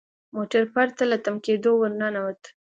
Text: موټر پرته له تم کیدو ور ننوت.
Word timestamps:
موټر 0.35 0.63
پرته 0.73 1.03
له 1.11 1.17
تم 1.25 1.35
کیدو 1.45 1.71
ور 1.77 1.91
ننوت. 1.99 2.41